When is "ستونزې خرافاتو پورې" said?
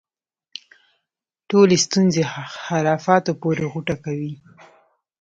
1.85-3.63